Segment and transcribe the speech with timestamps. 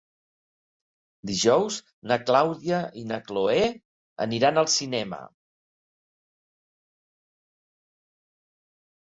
[1.31, 1.75] Dijous
[2.11, 3.67] na Clàudia i na Cloè
[4.27, 5.21] aniran al cinema.